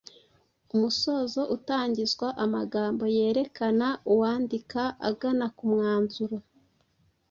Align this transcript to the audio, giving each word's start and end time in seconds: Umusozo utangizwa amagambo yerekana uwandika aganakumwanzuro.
Umusozo 0.73 1.41
utangizwa 1.55 2.27
amagambo 2.43 3.03
yerekana 3.17 3.87
uwandika 4.13 4.81
aganakumwanzuro. 5.09 6.37